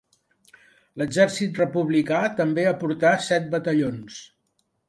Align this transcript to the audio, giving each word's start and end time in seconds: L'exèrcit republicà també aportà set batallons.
L'exèrcit 1.01 1.59
republicà 1.61 2.23
també 2.39 2.67
aportà 2.73 3.15
set 3.29 3.49
batallons. 3.55 4.21